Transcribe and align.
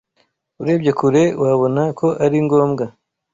Urebye 0.61 0.91
kure, 0.99 1.23
wabona 1.43 1.81
ko 1.99 2.07
ari 2.25 2.37
ngombwa 2.45 2.85